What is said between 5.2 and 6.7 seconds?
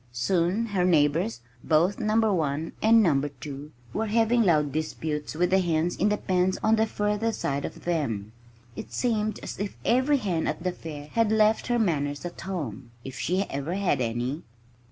with the hens in the pens